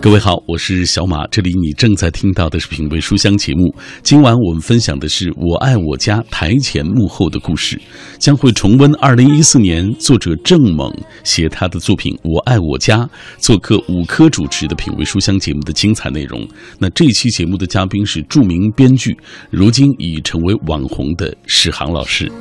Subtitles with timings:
[0.00, 3.74] 各位好，我是小马，这里你正在听到的是品味书香节目。
[4.02, 7.78] 今晚我们分享的是我爱我家台前幕后的故事，
[8.18, 10.90] 将会重温二零一四年作者郑猛
[11.22, 12.98] 写他的作品《我爱我家》，
[13.38, 16.48] 做客五科主持的品味书香节目的精彩内容。
[16.78, 19.14] 那这期节目的嘉宾是著名编剧，
[19.50, 22.32] 如今已成为网红的史航老师。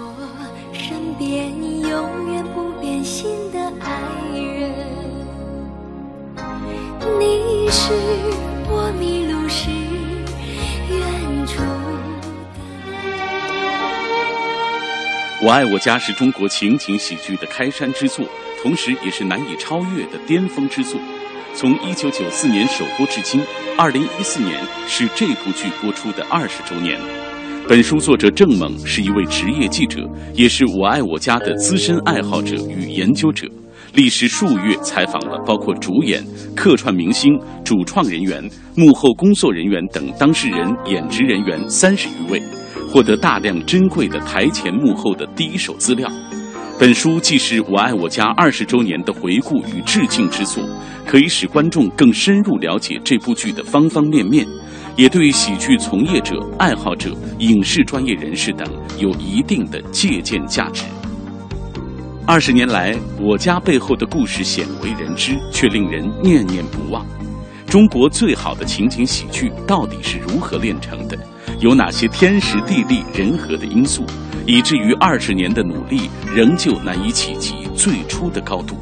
[15.42, 18.26] 我爱我家是中国情景喜剧的开山之作，
[18.62, 21.00] 同时也是难以超越的巅峰之作。
[21.56, 23.42] 从一九九四年首播至今，
[23.78, 27.00] 二零一四年是这部剧播出的二十周年。
[27.70, 30.02] 本书作者郑猛是一位职业记者，
[30.34, 33.48] 也是我爱我家的资深爱好者与研究者。
[33.94, 36.22] 历时数月，采访了包括主演、
[36.54, 38.44] 客串明星、主创人员、
[38.76, 42.42] 幕后工作人员等当事人、演职人员三十余位，
[42.90, 46.10] 获得大量珍贵的台前幕后的第一手资料。
[46.80, 50.68] 本书既是我爱我家二十周年的回顾与致敬之作，
[51.06, 54.48] 可以使观众更深入了解这部剧的方方面面。
[54.96, 58.68] 也对喜剧从业者、爱好者、影视专业人士等
[58.98, 60.84] 有一定的借鉴价值。
[62.26, 67.06] 二十年来，我家背后的故事鲜为人知，却令人念念不忘。
[67.66, 71.18] 中国最好的情景喜剧到底是如何炼成的？
[71.60, 74.06] 有哪些天时地利人和的因素，
[74.46, 78.78] 以至于二十年的努力仍旧难以企及最初的高度？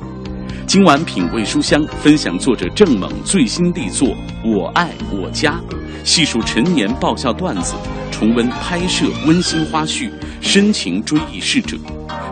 [0.68, 4.10] 今晚品味书香，分享作者郑猛最新力作
[4.44, 5.60] 《我爱我家》。
[6.04, 7.74] 细数陈年爆笑段子，
[8.12, 10.10] 重温拍摄温馨花絮，
[10.42, 11.78] 深情追忆逝者。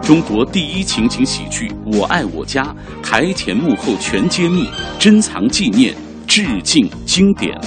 [0.01, 2.63] 中国第一情景喜剧《我爱我家》
[3.01, 4.67] 台前幕后全揭秘，
[4.99, 5.95] 珍藏纪念，
[6.27, 7.57] 致敬经典。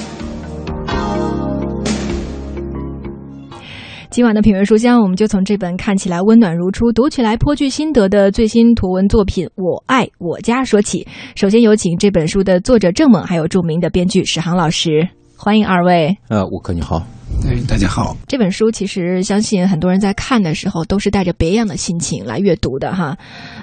[4.10, 11.06] 今晚的品味书香，我们就从这本看起来温暖如初、读起来颇具心得的最新图文作品《我爱我家》说起。
[11.34, 15.06] 首先有请这本书的作者郑猛，还有著名的编剧史航老师。
[15.36, 16.16] 欢迎二位。
[16.28, 17.02] 呃，吴克你好。
[17.46, 18.16] 哎，大家好。
[18.26, 23.16] 这本书其实相信很多人在看的时候都是带着别样的心情来阅读的哈。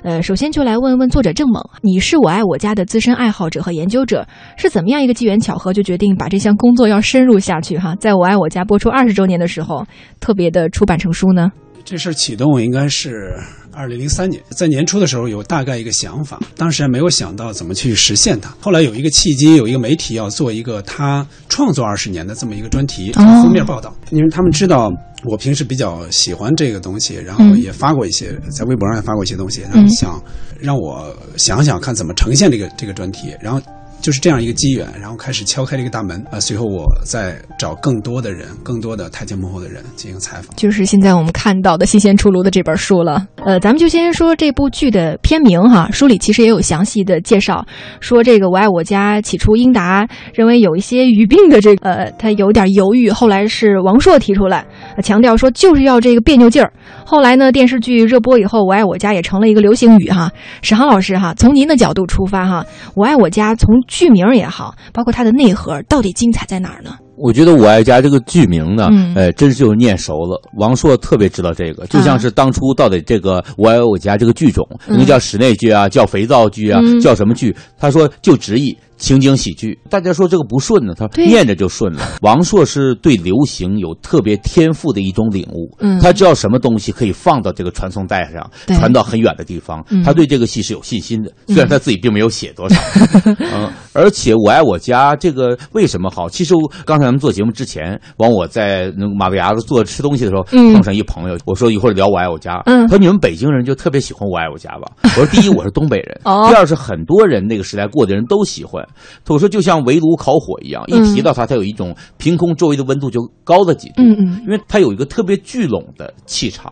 [0.04, 4.26] 呃，首先就来问问作者郑猛，你是我爱我家的资深爱好者和研究者，
[4.58, 7.96] 是怎么样一个机缘巧合就决定把这项工作要深入下去哈？
[7.96, 9.86] 在我爱我家播出二十周年的时候，
[10.20, 11.52] 特别的出版成书呢？
[11.84, 13.38] 这事启动应该是
[13.76, 18.56] 二零零三年，在年初的时候有大概一个想法，当时还没有想到怎么去实现它。
[18.62, 24.92] 后来有一个契机，有一个媒体要做一个他创作二十年的这么一个专题封面报道，因为他们知道
[25.26, 30.24] 我平时比较喜欢这个东西，然后也发过一些在微博上也发过一些东西，然后想
[30.60, 33.62] 让我想想看怎么呈现这个这个专题，然后。
[34.06, 36.40] 就是这样一个机缘，然后开始敲开这个大门啊。
[36.40, 40.56] 随后我再找更多的人，更多的台前幕后的人进行采访。
[40.56, 43.28] 就是现在我们看到的新鲜出炉的这本书了。
[43.44, 45.90] 呃，咱们就先说这部剧的片名哈。
[45.92, 47.66] 书里其实也有详细的介绍，
[48.00, 53.10] 说这个《我爱我家》起初英达认为有一些语病的这个，呃，他有点犹豫。
[53.10, 54.64] 后来是王朔提出来，
[55.02, 56.72] 强调说就是要这个别扭劲儿。
[57.06, 60.32] 后来呢，电视剧热播以后，《我爱我家》也成了一个流行语哈。
[60.62, 66.92] 史航老师哈，从您的角度出发哈，《我爱我家》从剧名也好，包括它的内核，到底精彩在哪儿呢？
[67.18, 70.42] 我觉得《我爱家》这个剧名呢，呃，真是就是念熟了。
[70.58, 77.56] 王朔特别知道这个，就像是当初到底这个《我爱我家》这个剧种，应该叫室内剧啊，叫肥皂剧啊，叫什么剧？
[77.80, 78.78] 他说就直译。
[78.98, 82.02] 情景喜剧，大家说这个不顺呢，他念着就顺了。
[82.22, 85.70] 王朔是对流行有特别天赋的一种领悟，
[86.02, 89.86] 他知道什么东西可以放到这个传送带上，传到很远的地方。
[90.04, 92.82] 他对这个戏是有信心的，虽然他自己并没有写多少。
[93.54, 96.30] 嗯，而且《我爱我家》这个为什么好？
[96.30, 96.54] 其实
[96.86, 104.92] 刚才咱们做节目之前，往我在那个马路牙子坐吃东西的时候，碰上一朋友，我说一会儿聊《我爱我家》，他说你们北京人就特别喜欢《我爱我家》吧？
[105.04, 108.85] 我说第一我是东北人，第二是很多人那个时代过的人都喜欢。
[109.28, 116.72] 我说就像围炉烤火一样，一提到它，它有一种凭空周围的温度就高了几度，因为它有一个特别聚拢的气场。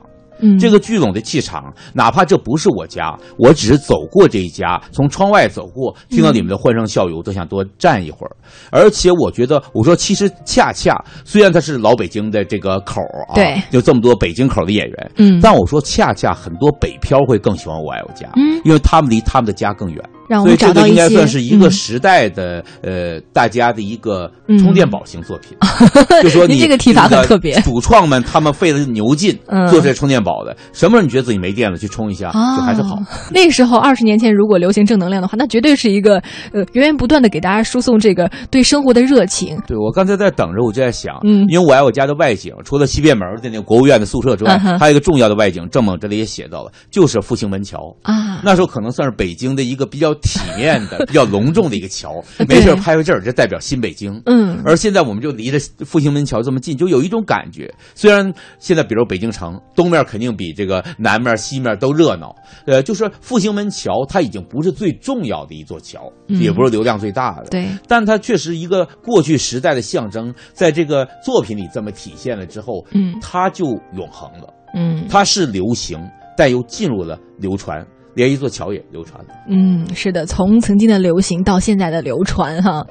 [0.60, 8.36] 这个聚拢的气场，哪怕这不是我家，我只是走过这一家，从窗外走过，听到你们的欢声笑语，我都想多站一会儿。
[8.70, 13.00] 而且我觉得，我说其实恰恰，虽然他是老北京的这个口
[13.30, 20.04] 啊，对，就这么多北京口的演员，嗯，但我说恰恰很多北漂会更喜欢我爱我家，嗯，因为他们离他们的家更远。
[20.28, 20.94] 让我们找到一些。
[20.94, 25.58] 应该算是一个时代的呃，大家的一个充电宝型作品。
[26.22, 29.38] 就说你这个提法很特别，主创们他们费了牛劲
[29.70, 32.98] 做这充电宝的，什么时候你觉得自己没电了，去充一下就还是好。
[33.32, 36.18] 那个时候二十年前，如果流行正能量的话，那绝对是一个
[36.54, 39.60] 呃源源不断的给大家输送这个对生活的热情。
[39.68, 48.40] 对我刚才在等着，我就在想，嗯，因为我爱我家的外景，除了西便门的那个国务院的宿舍之外，还有一个重要的外景，郑猛这里也写到了，就是复兴门桥啊。
[48.44, 54.22] 那时候可能算是北京的一个比较体面的、 比较隆重的一个桥，没事拍个这儿，就代表新北京。
[54.26, 57.74] 嗯，而现在我们就离着复兴门桥这么近，就有一种感觉。
[57.96, 73.66] 虽然现在比如北京城东面肯定比这个南面、西面都热闹，呃，就是复兴门桥它已经不是最重要的一座桥，也不是流量最大的，对，但它确实一个过去时代的象征，在这个作品里这么体现了之后，嗯，它就
[73.96, 76.00] 永恒了，嗯，它是流行，
[76.38, 77.86] 但又进入了流传。
[78.16, 79.24] 连一座桥也流传。
[79.48, 82.86] 嗯，是的，从曾经的流行到现在的流传，哈，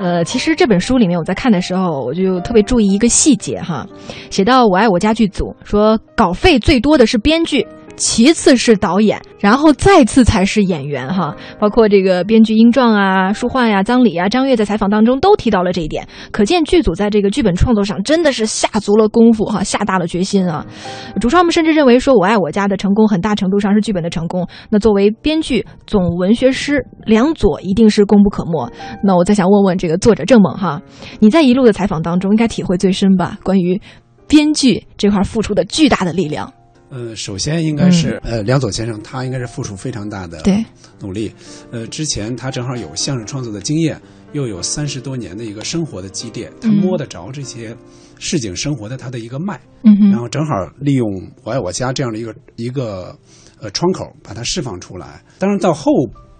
[0.00, 3.86] 呃，其实这本书里面我在看的时候，我就特别注意一个细节，哈，
[4.30, 7.66] 写到《我爱我家》剧组说稿费最多的是编剧。
[7.96, 11.34] 其次是导演，然后再次才是演员哈。
[11.58, 20.66] 包括这个编剧英壮啊、舒焕呀、张礼啊、张悦在采访当中都提到了这一点，可见剧组在这个剧本创作上真的是下足了功夫哈，下大了决心啊。
[21.20, 24.46] 主创们甚至认为说，《我爱我家》的成功很大程度上是剧本的成功。
[24.70, 28.70] 那作为编剧总文学师梁左一定是功不可没。
[29.02, 30.80] 那我再想问问这个作者郑猛哈，
[31.20, 33.38] 你在一路的采访当中应该体会最深吧？
[33.44, 33.80] 关于
[34.26, 36.52] 编剧这块付出的巨大的力量。
[36.94, 40.40] 呃，首先应该是呃，梁左先生他应该是付出非常大的
[41.00, 41.32] 努力。
[41.72, 44.00] 呃，之前他正好有相声创作的经验，
[44.32, 47.76] 又有三十多年的一个生活的积淀，他摸得着这些
[48.20, 49.60] 市井生活的他的一个脉。
[49.82, 51.10] 嗯然后正好利用
[51.42, 53.18] 《我爱我家》这样的一个一个
[53.60, 55.20] 呃窗口，把它释放出来。
[55.38, 55.90] 当然到后。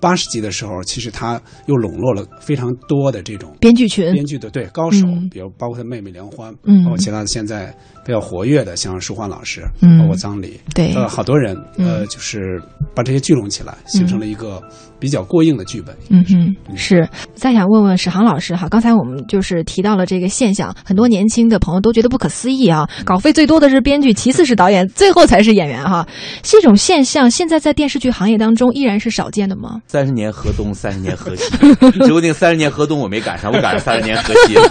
[0.00, 7.74] 八十集的时候，其实他又笼络了非常多的这种编剧群、编剧的对高手，比如包括他妹妹梁欢，嗯，包括其他的现在
[8.04, 12.62] 比较活跃的，像舒焕老师，嗯，包括张黎，对，呃，好多人，呃，就是
[12.94, 14.62] 把这些聚拢起来，形成了一个。
[15.00, 17.06] 比较过硬的剧本，嗯哼，是。
[17.34, 22.88] 再想问问史航老师哈，刚才我们就是提到了这个现象，很多年轻的朋友都觉得不可思议啊。
[23.04, 26.08] 稿费最多的是编剧，其次是导演，最后才是演员哈。
[26.42, 29.78] 这种现象现在在电视剧行业当中依然是少见的吗？
[29.88, 31.52] 三十年河东，三十年河西，
[32.00, 34.64] 只不定三十年河东我没赶上，我赶上三十年河西了。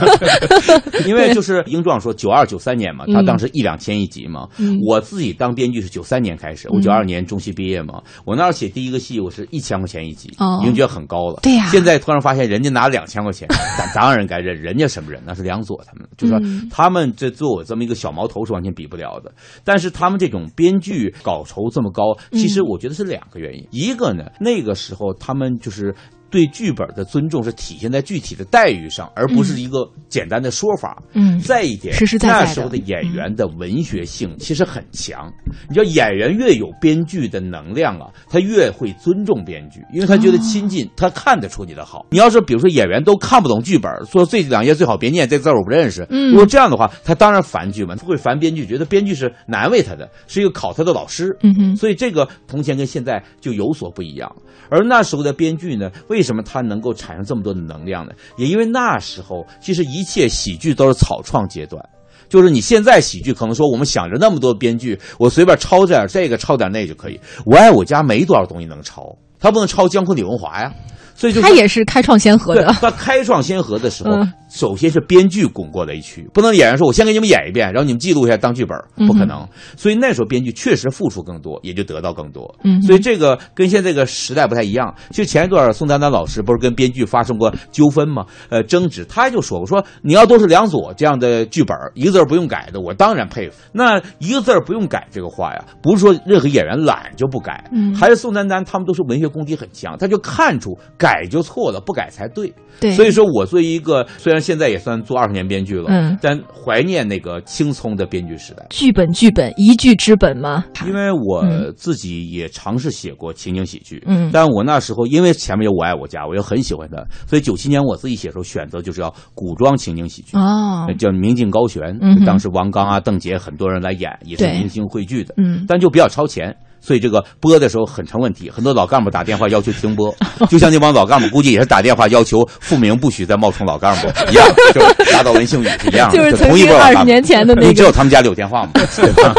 [1.06, 4.48] 因为就是英壮说九二九三年嘛，他当时一两千一集嘛。
[4.86, 10.30] 我自己当编剧是九三年开始，我九二年中戏毕业嘛，我那时候写第一个戏我是一千块钱一集。
[10.62, 11.40] 已经觉得很高了。
[11.42, 13.48] 对呀，现在突然发现人家拿两千块钱，
[13.78, 15.22] 咱当然该认，人家什么人？
[15.26, 16.40] 那是梁左他们，就说
[16.70, 19.32] 他们这做我这么一个小毛头是完全比不了的。
[19.64, 23.68] 但是他们这种编剧稿酬这么高，其实我觉得是两个原因。
[23.72, 25.94] 一个呢，那个时候他们就是。
[26.34, 31.00] 对剧本的尊重是体现在具体的待遇上，而不是一个简单的说法。
[31.14, 35.32] 嗯，再一点，那时候的演员的文学性其实很强。
[35.70, 42.04] 你知道，演员越有编剧的能量啊，他越会尊重编剧，因为他觉得亲近，他看得出你的好。
[42.10, 46.04] 你要是比如说演员都看不懂剧本，说这两页最好别念，这字我不认识。
[46.10, 51.38] 嗯如果这样的话，他当然烦剧嘛，他会烦编剧，觉得编剧是难为他的，是一个考他的老师。
[51.44, 54.36] 嗯哼，所以这个从前跟现在就有所不一样。
[54.70, 58.14] 而那时候的编剧呢，为为为什么它能够产生这么多的能量呢？
[58.38, 61.84] 也因为那时候其实一切喜剧都是草创阶段，
[62.30, 67.20] 就是你现在喜剧可能说我们想着那么多编剧，我随便抄点这个抄点那就可以。
[67.46, 70.72] 我爱我家没多少东西能抄，他不能抄江昆李文华呀。
[71.16, 72.66] 所以就他也是开创先河的。
[72.82, 74.18] 他开创先河的时候，
[74.50, 78.78] 首先是编剧拱过雷区，不能演员说：“我先给你们演一遍，然后你们记录一下当剧本。”
[79.08, 79.48] 不可能。
[79.78, 82.54] 所以那时候编剧确实付出更多，也就得到更多。
[82.64, 82.82] 嗯。
[82.82, 84.94] 所以这个跟现在这个时代不太一样。
[85.12, 88.26] 就前一段宋丹丹老师不是跟编剧发生过纠纷吗？
[88.50, 93.58] 呃，争执，他就说我：“说你要都是梁左这样的剧本，一个字不用改的，我当然佩服。
[93.72, 102.54] 那一个字不用改这个话呀，不是说任何演员懒就不改，嗯还是宋丹丹他们都是文学功底很强，他就看出。”改就错了，不改才对。
[102.80, 108.66] 对，所以说我作为一个虽然现在也算做二十年编剧了，嗯，但怀念那个青葱的编剧时代。
[108.70, 110.64] 剧本，剧本，一剧之本吗？
[110.88, 111.46] 因为我
[111.76, 121.84] 自己也尝试写过情景喜剧，嗯，但我那时候因为前面有《我爱我家》，我又很喜欢它，所以九七年我自己写的时候选择就是要古装情景喜剧哦，叫《明镜高悬》，
[122.26, 126.56] 当时王刚啊、邓婕很多人来演，也是明星汇聚的，嗯，但就比较超前。
[126.86, 130.14] 所以这个播的时候很成问题，很多老干部打电话要求停播，
[130.52, 134.82] 就像那帮老干部估计也是打电话要求复明不许再冒充老干部 一样，就
[135.14, 138.72] 打到文星宇是一样的，就是同一波二十年前的那个，你知道他们家里有电话吗？
[138.74, 139.34] 对吧？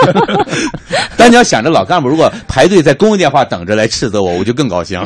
[1.19, 4.99] 但你要想着老干部如果排队在公用电话等着来斥责我，我就更高兴。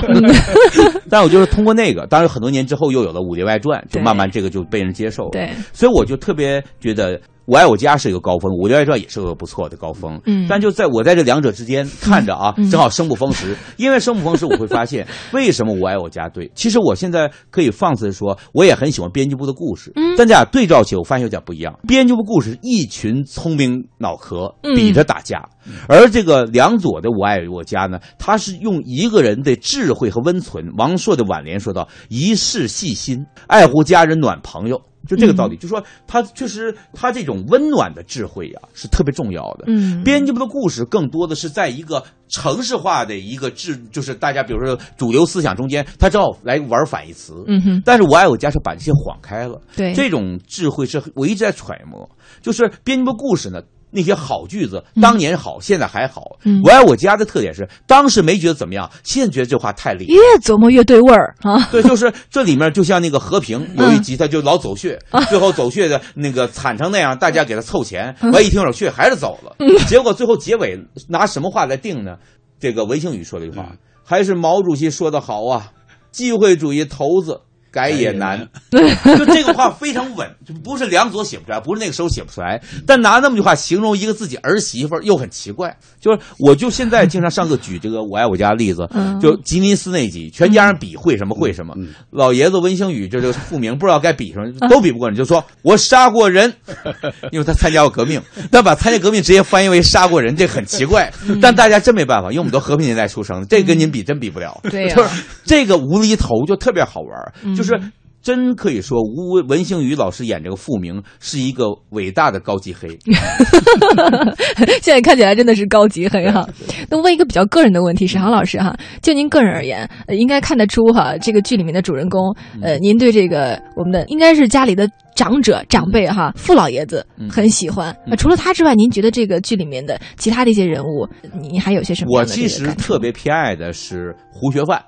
[1.10, 5.28] 但我就是通过那个，当然很多年之后又有了《武林外传》，就慢慢这个就被人接受。
[5.30, 7.18] 对，所以我就特别觉得。
[7.48, 10.20] 我爱我家是一个高峰，武林外传也是个不错的高峰。
[10.26, 13.56] 嗯，但就在我在这两者之间看着啊，正好生不逢时。
[13.78, 16.52] 因为生不逢时，我会发现 为什么我爱我家对。
[16.54, 19.90] 其实我现在可以放肆的说，我也很喜欢编辑部的故事。
[19.96, 21.74] 嗯，但这俩对照起，我发现有点不一样。
[21.88, 25.48] 编辑部故事一群聪明脑壳比着打架，
[25.88, 30.66] 而这个梁左的我爱我家呢，他是用一个人的智慧和温存。
[30.76, 39.64] 王朔的挽联说到：“一世细心，爱护家人，暖朋友。”就这个道理，就说他确实他这种温暖的智慧呀，是特别重要的。
[39.66, 47.32] 嗯，编辑部的故事更多的是在一个城市化的一个智，就是大家比如说主流思想中间，他正好来玩反义词。
[47.46, 49.58] 嗯哼，但是我爱我家是把这些晃开了。
[49.74, 52.08] 对，这种智慧是我一直在揣摩。
[52.42, 53.62] 就是编辑部故事呢。
[53.90, 56.38] 那些好句子，当年好，现在还好。
[56.64, 60.12] 我爱我家的特点是，当时没觉得怎么样，现在觉得这话太厉害。
[60.12, 61.68] 越琢磨越对味儿啊！
[61.72, 69.56] 对，就是这里面就像那个和平有一集，他就老走穴，最后走穴的那个惨成那样，大家给他凑钱，完一听有穴还是走了。
[69.86, 70.78] 结果最后结尾
[71.08, 72.16] 拿什么话来定呢？
[72.60, 73.72] 这个韦庆宇说了一句话，
[74.04, 75.72] 还是毛主席说的好啊，
[76.10, 77.40] 机会主义头子。
[77.70, 82.60] 改也难，就这个话非常稳，就不是梁左写不出来，不是那个时候写不出来。
[82.86, 85.76] 但拿那么句话形容一个自己儿媳妇又很奇怪。
[86.00, 88.88] 就是，我就现在经常上课举这个“我爱我家”的例子，
[89.20, 91.74] 就吉尼斯那集，全家人比会什么会什么。
[92.10, 96.52] 老爷子温星宇这这个复明不知道该比什么，都比不过你，就说我杀过人，
[97.32, 98.20] 因为他参加过革命，
[98.50, 101.12] 但把参加革命直接翻译为杀过人，这很奇怪。
[101.42, 104.60] 但大家真没办法，因为我们都和平年代出生的，这跟您比真比不了。
[104.70, 107.80] 对就是这个无厘头就特别好玩，就是。
[108.20, 112.88] 真可以说，吴文星宇老师演这个傅明是一个伟大的高级黑。
[114.82, 116.46] 现在看起来真的是高级黑哈。
[116.90, 127.96] 那问一个比较个人的问题，史航老师哈，就您个人而言，应该看得出哈，这个剧里面的主人公，呃，您对这个我们的应该是家里的长者长辈哈，傅老爷子很喜欢。
[128.04, 131.08] 那除了他之外，您觉得这个剧里面的其他的一些人物，
[131.40, 132.18] 您还有些什么？
[132.18, 134.82] 我其实特别偏爱的是胡学范。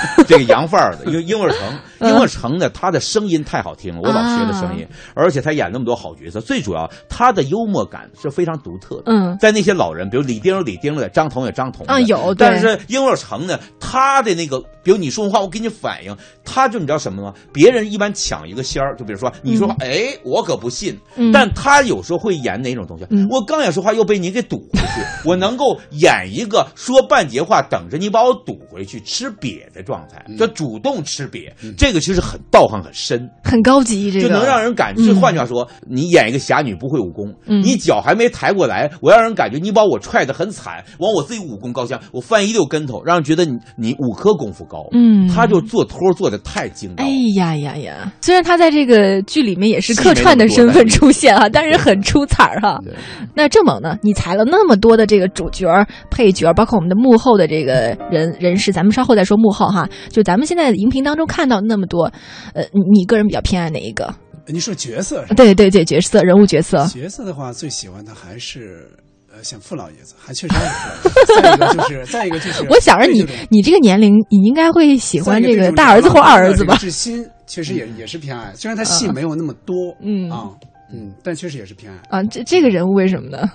[0.26, 9.04] 这个洋范儿的，因为婴儿城，婴儿城呢，他的声音太好听了，我老学的声音，而且他演那么多好角色，最主要他的幽默感是非常独特的。
[9.06, 12.34] 嗯，在那些老人，比如李丁有李丁的，张彤有张彤啊，有。
[12.34, 17.34] 但是英儿成呢，他的那个，比如你说话，我给你反应，他就你知道什么吗？
[17.52, 20.98] 别人一般抢一个仙儿，就比如说你说话，哎，我可不信。
[21.32, 23.04] 但他有时候会演哪种东西？
[23.30, 25.02] 我刚想说话，又被你给堵回去。
[25.24, 31.50] 我能够演一个说半截话，等着你把我堵回去，吃瘪的状态，叫主动吃瘪。
[31.76, 35.12] 这个其实很道行很深，很高级，这个就能让人感觉。
[35.14, 44.86] 换句话说，你演一个侠女不会武功，你脚还没抬过来，我让人感觉你把我踹得很惨，往我自己武功高强，我翻一溜跟头，让人觉得你你五科功夫高。
[44.92, 46.92] 嗯，他就做托做的太精。
[46.96, 48.12] 哎呀呀呀！
[48.20, 52.78] 虽然他在这个剧里面也是客串的身份出现啊，但是很出彩儿哈。
[53.34, 53.96] 那郑猛呢？
[54.02, 55.66] 你裁了那么多的这个主角、
[56.10, 59.88] 配角，包括我们的幕后的这个人人士，咱们稍后再说幕后哈。
[60.10, 62.04] 就咱们现在荧屏当中看到那么多，
[62.54, 62.62] 呃，
[62.92, 64.14] 你个人比较偏爱哪一个？
[64.46, 65.24] 你说角色？
[65.36, 66.86] 对对对，角色人物角色。
[66.88, 68.90] 角色的话，最喜欢的还是
[69.32, 71.40] 呃，像傅老爷子，还确实是。
[71.40, 76.76] 再一个就是，再一个就是，我想着你，你这个年龄，你应该会喜欢这个大儿子或二儿子吧？
[76.76, 80.50] 志新确实也也是偏爱，虽然他戏没有那么多，嗯啊，
[80.92, 82.22] 嗯，但确实也是偏爱啊。
[82.24, 83.48] 这这个人物为什么呢？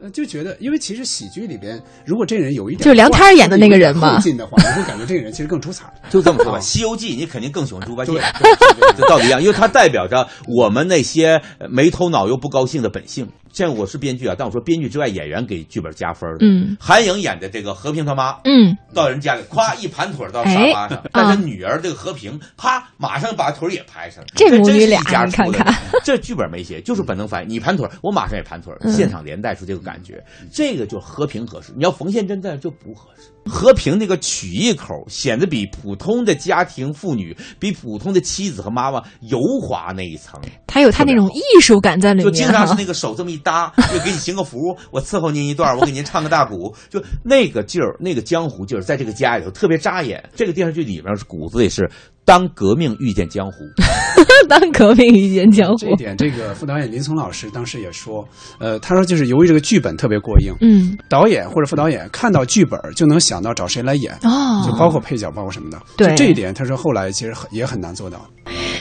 [0.00, 5.92] 呃，就觉得，因为其实喜剧里边，如果这人有一点就是梁天演的那个人嘛，近的话，你会感觉这个人其实更出彩。
[6.08, 8.12] 就这么说吧，《西游记》你肯定更喜欢猪八戒，
[8.96, 13.28] 这道理一样，因为它代表着我们那些没头脑又不高兴的本性。
[13.58, 16.46] 像我是编剧啊，但我说编剧之外，演员给剧本加分的。
[16.46, 24.22] 嗯，韩颖演的这个和平他妈，嗯，到人家里，咵一盘腿到沙发上，但是女儿这个和平，啪，马上把腿也拍上。
[24.36, 25.74] 这母女俩，家看看，
[26.06, 27.50] 这剧本没写，就是本能反应。
[27.50, 31.72] 你盘腿，我马上也盘腿，现场连带出这个感觉，这个就和平合适。
[31.74, 33.22] 你要冯宪珍在就不合适。
[33.48, 40.40] 和平那个曲艺口显得比普通的家庭妇女，比普通的妻子和妈妈油滑那一层。
[40.66, 50.22] 他有他那种艺术感在里面，就经常是那个手这么一搭，就给你行个福，我伺候您一段，我给您唱个大鼓，就那个劲儿，那个江湖劲儿，在这个家里头特别扎眼。
[50.36, 51.90] 这个电视剧里面骨子里是。
[52.28, 53.64] 当革命遇见江湖，
[54.50, 55.76] 当革命遇见江湖。
[55.78, 58.22] 这一点，这个副导演林松老师当时也说，
[58.58, 65.80] 呃，他说就是由于这个剧本特别过硬，嗯，导演或者副导演看到剧本就能想到找谁来演，哦，就包括配角，包括什么的。
[65.96, 68.20] 对，这一点他说后来其实也很难做到。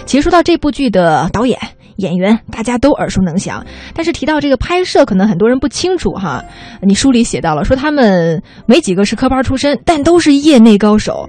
[0.06, 1.58] 其实说到这部剧的导演。
[1.98, 6.46] 演员大家都耳熟能详，但是提到这个拍摄，可能很多人不清楚哈。
[6.84, 11.27] 你书里写到了，说他们没几个是科班出身，但都是业内高手。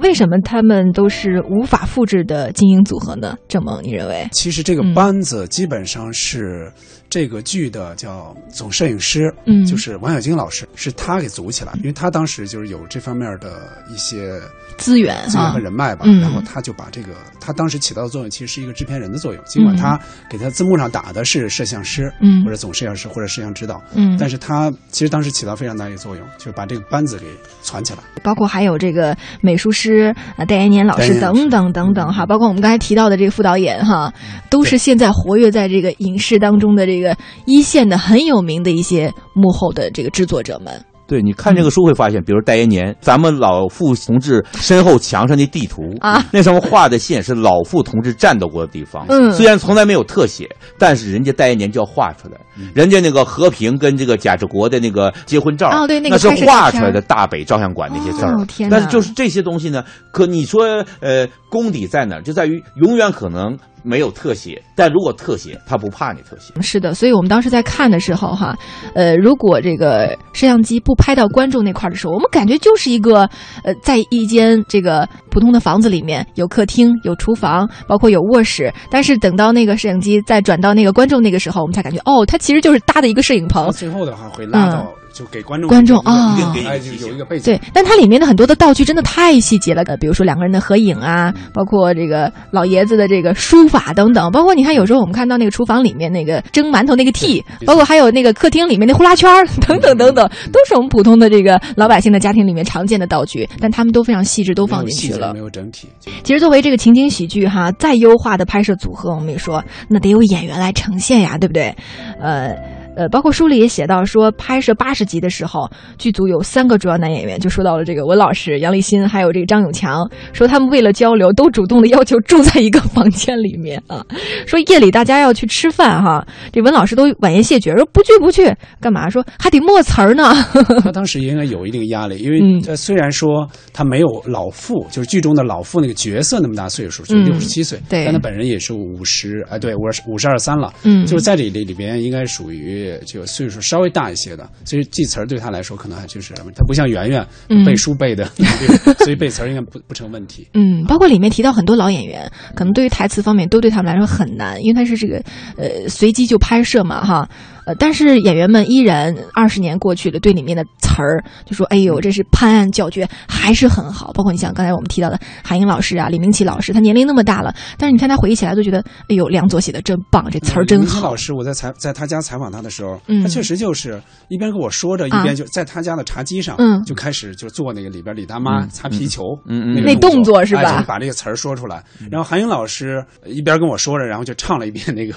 [0.00, 3.36] 为什么他们都是无法复制的精英组合呢？
[3.48, 4.28] 郑萌，你认为？
[4.32, 6.72] 其实这个班子基本上是
[7.16, 14.38] 这个剧的叫总摄影师，嗯，就是王小晶老师，是他给组起来，因为他当时就是有这方面的一些。
[14.76, 19.42] 资源、资源和人脉吧，然后他就把这个，他当时起到的作用其实是一个制片人的作用。
[19.46, 27.24] 尽管他给他字幕上打的是摄像师，嗯，或者总摄像师或者摄像指导，嗯，但是他其实当时起到非常大一个作用，就是把这个班子给
[27.62, 28.00] 攒起来。
[28.22, 34.12] 包括还有这个美术师啊，戴延年老师等等等等哈，包括我们刚才提到的这个副导演哈，
[34.50, 37.05] 都是现在活跃在这个影视当中的这个
[37.44, 40.82] 一线的很有名的一些幕后的这个制作者们。
[41.08, 49.06] 对，你看这个书会发现，比如戴延年，咱们老傅同志身后墙上的地图啊，那上面画的线是老傅同志战斗过的地方。
[49.08, 52.36] 嗯，虽然从来没有特写，但是人家戴延年就要画出来。
[52.74, 58.34] 人家那个和平跟这个贾志国的那个结婚照，哦，对，那是画出来的大北照相馆那些字儿。
[58.70, 62.22] 但是就是这些东西呢，可你说呃功底在哪儿？
[62.22, 63.56] 就在于永远可能。
[63.88, 66.52] 没有特写，但如果特写，他不怕你特写。
[66.60, 68.52] 是的，所以我们当时在看的时候，哈，
[68.96, 73.30] 呃，如果这个摄像机不拍到观众那块的时候，我们感觉就是一个，
[73.62, 78.74] 呃，在一间这个普通的房子里面，有客厅、有厨房，包括有卧室。
[78.90, 83.72] 但是等到那个摄影机再转到那个观众那个时候，我们才感觉，哦，它其实就是搭的一个摄影棚。
[83.72, 84.94] 最后的话会拉到。
[85.16, 87.44] 就给观众观众啊，哎，就有一个背景。
[87.54, 99.26] 对，但它里面的很多的道具真的太细节了，呃，比如说两个人的合影啊，包括这个老爷子的这个书法等等，包括你看有时候我们看到那个厨房里面那个蒸馒头那个屉，包括还有那个客厅里面那呼啦圈
[99.66, 105.32] 等等 等等，都是我们普通的这个老百姓的家庭里面常见的道具，但他们都非常细致，都放进去了。
[105.32, 105.88] 没有整体。
[106.24, 111.74] 其实作为这个情景喜剧哈，再优化的拍摄组合，我们也说那得有演员来呈现呀，对不对？
[112.20, 112.54] 呃。
[112.96, 124.02] 呃，包括书里也写到说，拍摄八十集的时候，剧组有三个主要男演员，就说到了这个文老师、杨立新，还有这个张永强，说他们为了交流，都主动的要求住在一个房间里面啊。
[124.46, 128.50] 说夜里大家要去吃饭哈，这文老师都婉言谢绝，说不去不去，
[128.80, 129.10] 干嘛？
[129.10, 130.34] 说还得默词儿呢。
[130.82, 142.85] 他当时应该有一定压力，因为呃，虽然说他没有老傅，就是剧中的老傅那个角色那么大岁数，就六十七岁，对，但他本人也是五十，哎，对，五十五十二三了，嗯，就是在这里里边应该属于。
[143.04, 147.26] 就岁数稍微大一些的，所以记词儿对他来说可能还就是他不像圆圆
[147.64, 148.24] 背书背的，
[149.00, 150.46] 所以背词儿应该不不成问题。
[150.54, 155.22] 嗯，包括里面提到很多老演员，可能对于台词方面都对他们来说很难，因为他是这个
[155.56, 157.28] 呃随机就拍摄嘛哈。
[157.66, 168.78] 呃，但是演员们依然二十年过去了，对里面的词儿就说：“哎呦，这是判案叫绝，还是很好。”包括你像刚才我们提到的韩英老师啊，李明启老师，他年龄那么大了，但是你看他回忆起来都觉得
[169.10, 180.84] ：“哎呦，梁左写的真棒，这词儿真好。”老师，我在采在他家采访他的时候，他确实就是一边跟我说着，一边就在他家的茶几上，嗯，就开始就做那个里边李大妈擦皮球，嗯嗯，那动作是吧？
[180.86, 181.82] 把这个词儿说出来。
[182.10, 185.12] 然后韩英老师一边跟我说着，然后就唱了一遍那个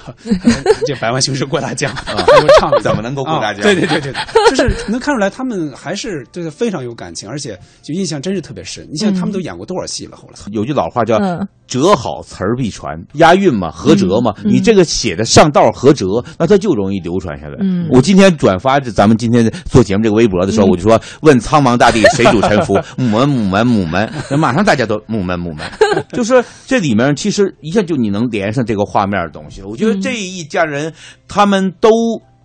[0.86, 1.92] 这百万雄师过大江，
[2.40, 3.20] 又唱了怎么能够。
[3.20, 4.12] 过大家，对对对对，
[4.50, 8.88] 就是能看出来他们还是对他非常有感情，而且就印象真是特别深。
[8.90, 10.16] 你想他们都演过多少戏了？
[10.16, 11.20] 后来有句老话叫
[11.68, 14.34] “折好词儿必传”，押韵嘛，合辙嘛。
[14.42, 17.58] 你这个写的上道合辙，那它就容易流传下来。
[17.90, 22.74] 我今天转发咱们今天做节目这个微博的时候，我就说问苍茫大地谁主沉浮？
[22.96, 25.70] 母门母门母门，那马上大家都母门母门。
[26.12, 29.62] 就是这里面其实一下就你能连上这个画面的东西。
[29.62, 30.92] 我觉得这一家人
[31.28, 31.90] 他们都。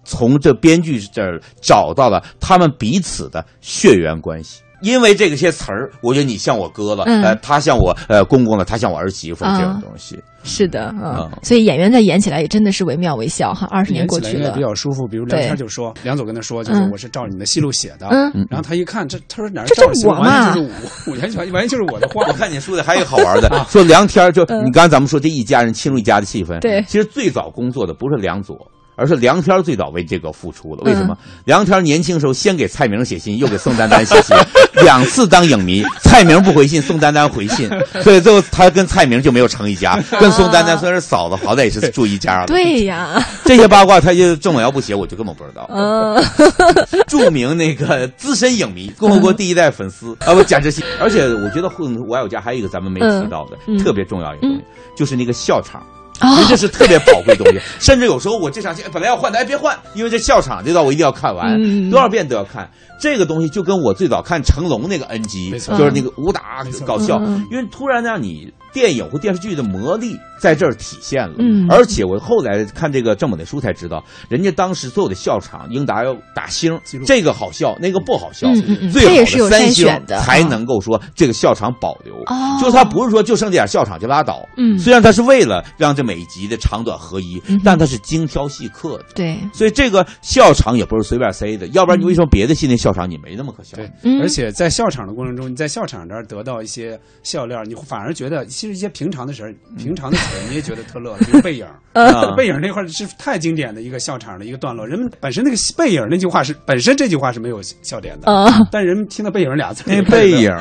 [0.05, 10.17] 从这编剧这儿找到了他们彼此的血缘关系，因为这个些词儿，我觉得你像我哥了，呃，他像我呃公公了，他像我儿媳妇这种东西。
[10.47, 13.67] 是的，嗯，所以演员在演起来也真的是惟妙惟肖哈。
[13.71, 15.07] 二十年过去了，比较舒服。
[15.07, 20.53] 比如梁天就说，梁总跟他说，就是我是照你的戏路写的，嗯，然后他一看这，他说哪儿照我嘛？
[20.53, 20.69] 就是
[21.07, 22.23] 我， 完全完全就是我的话。
[22.29, 28.55] 我看你说的还有好玩的， 说梁天就你刚才咱们说这一家人亲如一家的气氛，对，其实最早工作的不是梁左。
[28.95, 30.81] 而是梁天最早为这个付出了。
[30.83, 31.17] 为什么？
[31.45, 34.35] 梁天年轻时候先给蔡明写信，又给宋丹丹写信，
[34.83, 37.69] 两次当影迷，蔡明不回信，宋丹丹回信，
[38.01, 42.47] 所以最后他跟蔡明就没有成一家，跟宋丹丹虽然是嫂子，好歹也是住一家了。
[42.47, 45.69] 对呀， 这些八卦他就郑某要不写，我就根本不知道。
[45.71, 46.23] 嗯，
[47.07, 50.83] 著名那个资深影迷，共和国第一代粉丝啊，不贾志新。
[50.99, 51.69] 而且我觉得
[52.05, 54.63] 《我爱我家》还有一个咱们没提到的特别重要一个东西，
[54.95, 55.85] 就是那个笑场。
[56.21, 62.69] 人家是特别宝贵东西， 甚至有时候我这场戏本来要换的，哎，别换，因为这笑场这段我一定要看完，多少遍都要看。
[62.97, 67.19] 这个东西就跟我最早看成龙那个 NG，就是那个武打搞笑，
[67.51, 68.53] 因为突然让你。
[68.73, 78.49] 电影或电视剧的魔力在这儿体现了，嗯，而且我后来看这个郑猛的书才知道，人家当时所有的笑场，英达要打星，这个好笑，那个不好笑，
[78.91, 79.87] 最好的三星
[80.19, 82.13] 才能够说这个笑场保留，
[82.59, 93.75] 就是他不是说就剩这点笑场就拉倒，嗯，虽然他是为了让这每集的长短合一，但它是精挑细刻的，对，所以这个笑场也不是随便塞的，要不然你为什么别的系那笑场你没那么可笑？
[93.75, 93.89] 对，
[94.21, 98.45] 而且在笑场的过程中，你在笑场这儿得到一些笑料，你反而觉得。
[98.45, 101.15] 其实一些平常的事儿，平常的事儿，你也觉得特乐。
[101.19, 101.65] 比如背影，
[102.37, 104.85] 背影那块儿是太经典的一个笑场的一个段落。
[104.85, 108.27] 人们本身那个背影那句话是本身这句话是没有笑点的，
[108.71, 110.51] 但人们听到背影俩字，那背影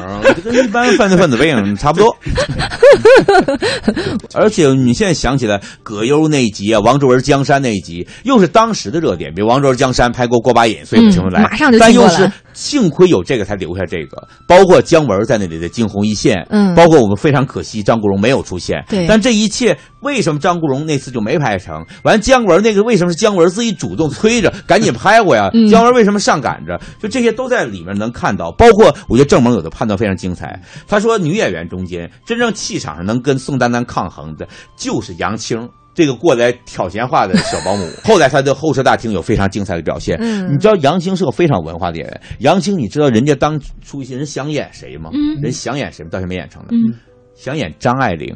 [0.42, 2.16] 跟一般犯罪分子背影差不多。
[4.34, 17.94] 而且你现在想起来葛优那一集啊，王志文江山那一集，又是当时的热点，比如王志文江山拍过过把瘾，所以请出来，马上就但又是幸亏有这个才留下这个，包括姜文在那里的惊鸿一现，嗯，包括我们非常可惜张。
[17.94, 21.84] 张国荣没有出现，对，但这一切为什么张国荣那次就没拍成？
[22.04, 25.50] 完，姜文那个为什么是姜文自己主动催着 赶紧拍过呀？
[25.68, 26.78] 姜文为什么上赶着？
[27.00, 28.52] 就这些都在里面能看到。
[28.52, 30.62] 包括我觉得郑萌有的判断非常精彩。
[30.86, 37.88] 他说，女演员中间真正气场上能跟宋丹丹抗衡的，就是杨青这个过来挑闲话的小保姆。
[38.04, 40.20] 后来他的候车大厅有非常精彩的表现。
[40.52, 42.20] 你知道杨青是个非常文化的演员。
[42.40, 45.10] 杨青，你知道人家当初一些人想演谁吗？
[45.40, 46.74] 人想演谁，到现在没演成的。
[47.34, 48.32] 想演张爱玲，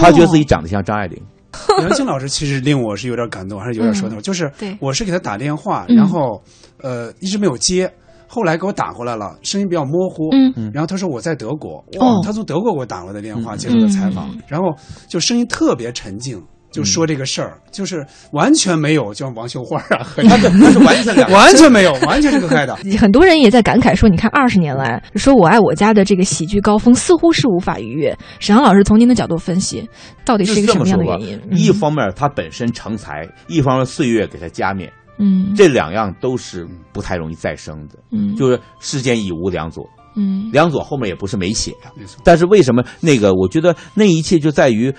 [0.00, 1.20] 他觉得自己长得像张爱玲。
[1.80, 4.20] 杨青老师其实令我是有点感动，还是有点说头。
[4.20, 6.42] 就是我是给他打电话，然后
[6.80, 7.92] 呃一直没有接，
[8.26, 10.30] 后来给我打过来了，声音比较模糊。
[10.32, 14.74] 嗯，然后他说我在德国，哇，他从德国给我打过来的电话，接受的采访，然后
[15.08, 16.42] 就声音特别沉静。
[16.72, 22.74] 就说这个事儿，就是完全没有像王秀花啊，他的 他是完全完全没有，完全是隔开的。
[22.98, 29.86] 很多人也在感慨说：“你看二十年来，说我爱我家的这个喜剧高峰似乎是无法逾越。”沈阳老师从您的角度分析，
[30.24, 31.40] 到底是一个什么样的原因？
[31.50, 37.98] 一方面他本身成才，一方面岁月给他加冕，嗯，这两样都是不太容易再生的。
[38.10, 41.92] 嗯，就是世间已无梁左，嗯，梁左后面也不是没写呀。
[42.24, 43.34] 但是为什么那个？
[43.34, 44.94] 我觉得那一切就在于。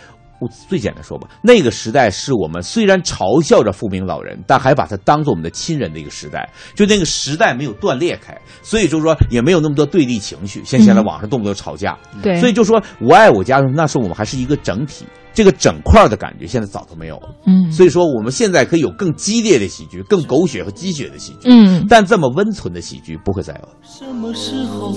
[0.68, 6.50] 最简单说吧，那个时代是我们虽然嘲笑着富明老人，但还把他当做我们的亲人的一个时代。
[6.76, 10.64] 就那个时代没有断裂开，所以就是说也没有那么多对立情绪。
[10.66, 17.30] 像现在网上动不动吵架，对，所以就说我爱我家，那时候我们还是一个整体，这个整块的感觉现在早都没有了。
[17.46, 21.50] 嗯，所以说我们现在可以有更激烈的喜剧，更狗血和鸡血的喜剧。
[21.50, 23.70] 嗯，但这么温存的喜剧不会再有了。
[23.84, 24.94] 什么时候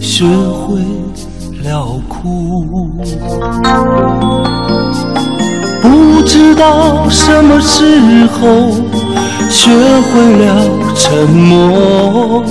[0.00, 0.80] 学会
[1.62, 2.28] 了哭？
[6.28, 8.70] 不知道什么时候
[9.48, 12.44] 学会了沉默，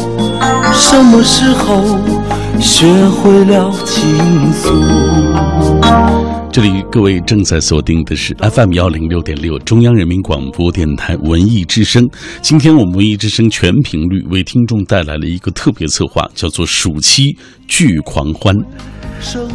[0.74, 2.00] 什么时候
[2.60, 4.74] 学会了倾诉。
[6.52, 12.04] 这里各位正在锁定的是 FM 幺零六点六中央人民广播电台文艺之声。
[12.42, 17.38] 今天我们文艺之声全频率为听众带来了一个特别策划，叫做暑期
[17.68, 18.56] 剧狂欢。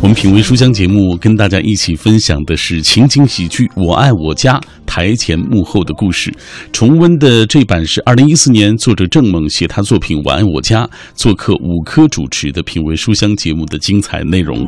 [0.00, 6.34] 我们品味书香节目，跟大家一起分享的是情景喜剧《我爱我家》台前幕后的故事。
[6.72, 14.60] 重温的这版是二零一四年作者郑猛写他作品《我爱我家》，做客五科主持的品味书香节目的精彩内容。